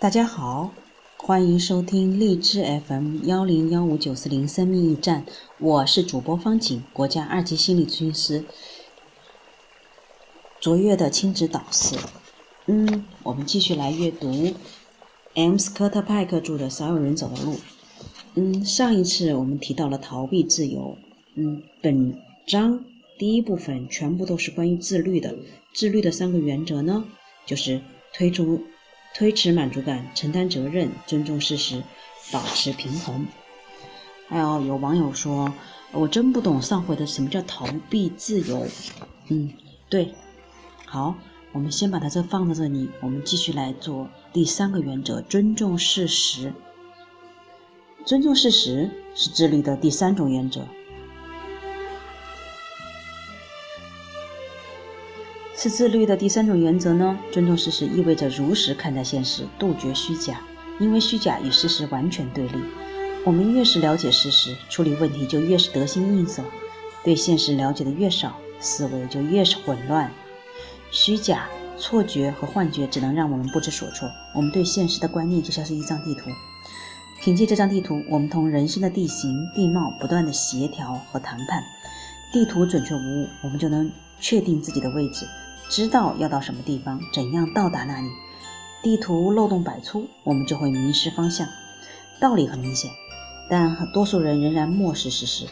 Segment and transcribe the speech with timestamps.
[0.00, 0.72] 大家好，
[1.18, 5.26] 欢迎收听荔枝 FM 幺零幺五九四零生命驿站，
[5.58, 8.46] 我是主播方景，国家二级心理咨询师，
[10.58, 11.96] 卓越的亲子导师。
[12.64, 14.54] 嗯，我们继续来阅读
[15.34, 15.58] M.
[15.58, 17.52] 斯科特派克著的《少有人走的路》。
[18.36, 20.96] 嗯，上一次我们提到了逃避自由。
[21.34, 22.82] 嗯，本章
[23.18, 25.36] 第一部分全部都是关于自律的。
[25.74, 27.04] 自律的三个原则呢，
[27.44, 27.82] 就是
[28.14, 28.62] 推出。
[29.14, 31.82] 推迟满足感，承担责任，尊重事实，
[32.32, 33.26] 保持平衡。
[34.28, 35.52] 还有有网友说
[35.92, 38.66] ：“我真不懂上回的什么叫逃避自由。”
[39.28, 39.52] 嗯，
[39.88, 40.14] 对。
[40.86, 41.16] 好，
[41.52, 46.52] 我们先把它这放在这里，我们继续来做第三个原则：尊重事实。
[48.06, 50.64] 尊重事实是自律的第三种原则。
[55.62, 57.18] 是自律的第三种原则呢？
[57.30, 60.40] 尊重事实意味着如实看待现实，杜绝虚假，
[60.78, 62.54] 因为虚假与事实完全对立。
[63.26, 66.42] 我们越是了解事实，处理问题就越是得心应手；
[67.04, 70.10] 对现实了解的越少，思维就越是混乱。
[70.90, 74.10] 虚假、错觉和幻觉只能让我们不知所措。
[74.34, 76.30] 我们对现实的观念就像是一张地图，
[77.20, 81.62] 凭借这张地图，我们同人生的地形地貌不断的协调和谈判。
[82.32, 85.26] 地图准确无误，我们就能确定自己的位置。
[85.70, 88.08] 知道要到什么地方，怎样到达那里。
[88.82, 91.46] 地图漏洞百出，我们就会迷失方向。
[92.20, 92.90] 道理很明显，
[93.48, 95.46] 但多数人仍然漠视事实。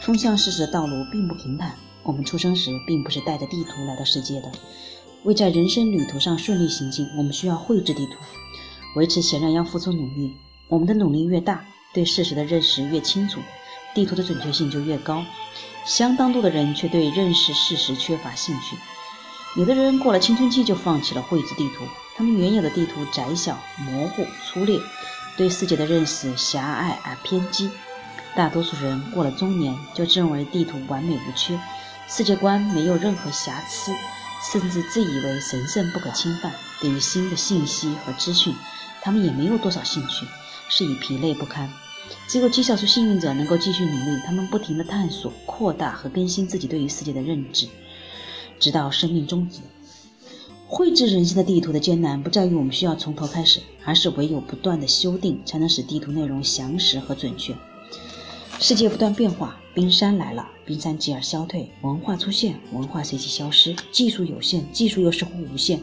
[0.00, 1.74] 通向事实的道路并不平坦。
[2.02, 4.50] 我们出生时并不是带着地图来到世界的。
[5.24, 8.12] 为在人生旅途上顺利行进，我们需要绘制地图。
[8.96, 10.34] 维持显然要付出努力。
[10.68, 13.40] 我们的努力越大，对事实的认识越清楚，
[13.94, 15.22] 地图的准确性就越高。
[15.84, 18.76] 相当多的人却对认识事实缺乏兴趣。
[19.56, 21.84] 有的人过了青春期就放弃了绘制地图，
[22.16, 24.78] 他们原有的地图窄小、模糊、粗劣，
[25.36, 27.70] 对世界的认识狭隘而偏激。
[28.36, 31.58] 大多数人过了中年就认为地图完美无缺，
[32.08, 33.90] 世界观没有任何瑕疵，
[34.52, 36.52] 甚至自以为神圣不可侵犯。
[36.80, 38.54] 对于新的信息和资讯，
[39.02, 40.24] 他们也没有多少兴趣，
[40.68, 41.68] 是以疲累不堪。
[42.28, 47.66] 只有极少数幸运者能够继续努力，他们不停地探索、扩大和更新自己对于世界的认知。
[48.58, 49.60] 直到生命终止。
[50.66, 57.54] 绘制人生的地图的艰难不在于我们需要从头开始，而是唯有不断的修订，才能使地图内容详实和准确。
[58.60, 65.80] 世界不断变化，冰山来了，冰山继而消退；文化出现，文化随即消失；技术有限，技术又似乎无限。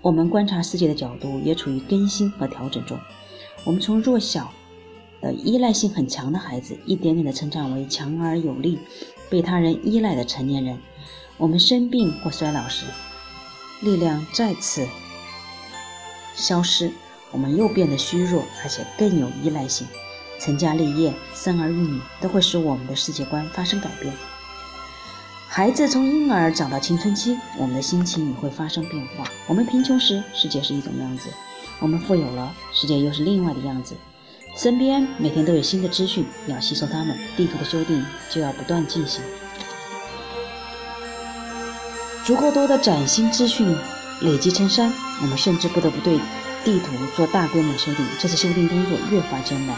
[0.00, 2.96] 我们观察世界的角度也处于更新和调整中。
[3.64, 4.50] 我们从弱小
[5.20, 8.78] 的依赖性很强的孩子，一点点的成长为强而有力、
[9.28, 10.78] 被他人依赖的成年人。
[11.38, 12.84] 我们生病或衰老时，
[13.80, 14.88] 力量再次
[16.34, 16.90] 消失，
[17.30, 19.86] 我们又变得虚弱，而且更有依赖性。
[20.40, 24.12] 成家立业、生儿育女都会使我们的世界观发生改变。
[25.46, 29.24] 孩子从婴儿长到青春期，我们的心情也会发生变化。
[29.46, 31.28] 我们贫穷时，世界是一种样子；
[31.78, 33.94] 我们富有了，世界又是另外的样子。
[34.56, 39.22] 身边每天都有新的资讯，要吸收它们，地图的修订就要不断进行。
[42.28, 43.74] 足够多的崭新资讯
[44.20, 46.20] 累积成山，我们甚至不得不对
[46.62, 48.06] 地图做大规模修订。
[48.20, 49.74] 这次修订工作越发艰难，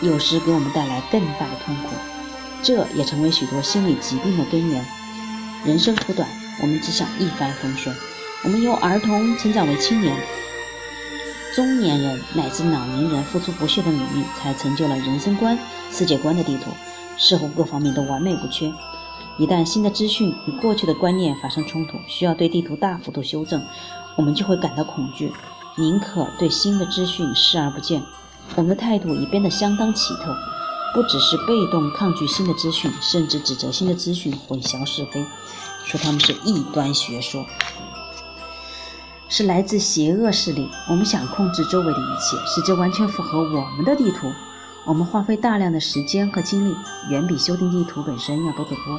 [0.00, 1.90] 有时给我们带来更大的痛苦，
[2.62, 4.82] 这也成为许多心理疾病的根源。
[5.66, 6.26] 人生苦短，
[6.62, 7.94] 我们只想一帆风顺。
[8.42, 10.16] 我们由儿童成长为青年、
[11.54, 15.58] 中年人乃至老年人，付出不懈的努力，才成就了人生观、
[15.90, 16.70] 世界观的地图，
[17.18, 18.72] 似乎各方面都完美无缺。
[19.38, 23.64] 一旦新的资讯与过去的观念发生冲突，需要对地图大幅度修正，
[24.16, 25.32] 我们就会感到恐惧，
[25.76, 28.02] 宁可对新的资讯视而不见。
[28.56, 30.36] 我们的态度已变得相当奇特，
[30.94, 35.24] 不只是被动抗拒新的资讯，甚至指责新的资讯混淆是非，
[35.84, 37.46] 说他们是异端学说，
[39.30, 40.68] 是来自邪恶势力。
[40.90, 44.30] 我们想控制周围的一切，使之完全符合我们的地图。
[44.84, 46.76] 我们花费大量的时间和精力，
[47.08, 48.98] 远比修订地图本身要多得多。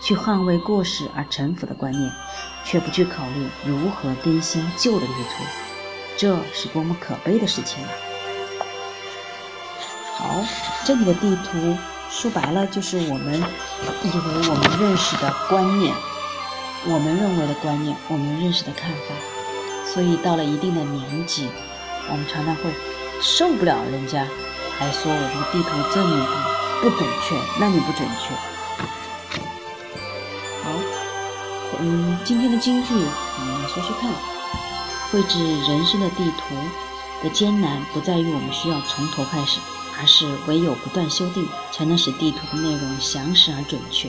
[0.00, 2.12] 去捍卫过时而陈腐的观念，
[2.64, 5.44] 却不去考虑如何更新旧的地图，
[6.16, 7.90] 这是多么可悲的事情啊！
[10.16, 10.44] 好，
[10.84, 11.76] 这里的地图
[12.10, 15.94] 说白了就是我们以为我们认识的观念，
[16.86, 19.14] 我们认为的观念，我们认识的看法。
[19.84, 21.48] 所以到了一定的年纪，
[22.10, 22.62] 我们常常会
[23.22, 24.26] 受不了人家
[24.78, 26.10] 还说我们的地图这里
[26.82, 28.57] 不不准确，那里不准确。
[31.80, 34.10] 嗯，今天的京剧，我们来说说看。
[35.12, 36.54] 绘制人生的地图，
[37.22, 39.60] 的艰难不在于我们需要从头开始，
[39.96, 44.08] 而是唯有不断修订，才能使地图的内容详实而准确。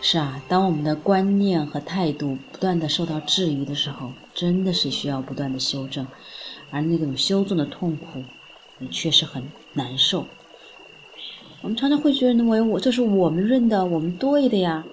[0.00, 6.06] 是啊，当我们的观念和态度不断的受到质疑的时候，真的是需要不断的修正，
[6.70, 8.22] 而那种修正的痛苦，
[8.88, 10.26] 确实很难受。
[11.60, 14.84] 我们常常会觉得，认为我这是我们认的，我们对的呀。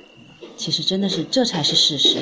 [0.62, 2.20] 其实真的是这才是事实。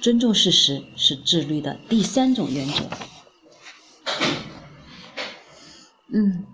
[0.00, 2.84] 尊重事实是自律的第三种原则。
[6.12, 6.46] 嗯，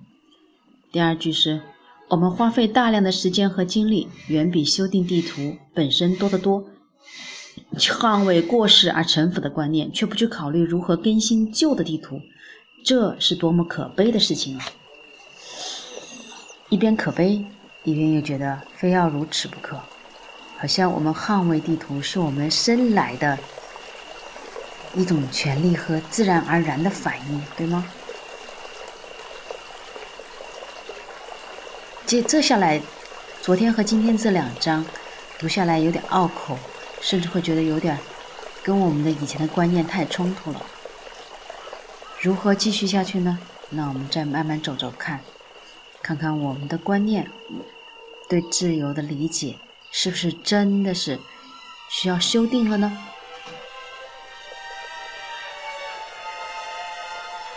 [0.91, 1.63] 第二句是。
[2.09, 6.65] 我们花费大量的时间和精力，远比修订地图本身多得多。
[7.77, 12.21] 捍卫过时而陈腐的观念，却不去考虑如何更新旧的地图，
[12.85, 14.65] 这是多么可悲的事情啊！
[16.69, 17.45] 一边可悲，
[17.83, 19.77] 一边又觉得非要如此不可，
[20.59, 23.39] 好像我们捍卫地图是我们生来的
[24.95, 27.85] 一种权利和自然而然的反应，对吗？
[32.07, 32.81] 接这下来，
[33.43, 34.85] 昨天和今天这两章
[35.39, 36.57] 读下来有点拗口，
[37.01, 37.99] 甚至会觉得有点
[38.63, 40.65] 跟我们的以前的观念太冲突了。
[42.21, 43.39] 如何继续下去呢？
[43.71, 45.21] 那我们再慢慢走走看，
[46.01, 47.29] 看看我们的观念
[48.29, 49.59] 对自由的理解
[49.99, 51.25] 是不是真的是
[51.89, 53.16] 需要修订了呢？